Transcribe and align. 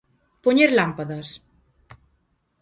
¿Poñer 0.43 0.69
lámpadas? 0.79 1.27